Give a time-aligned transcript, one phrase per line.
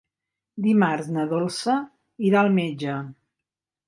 [0.67, 1.75] Dimarts na Dolça
[2.31, 2.97] irà al metge.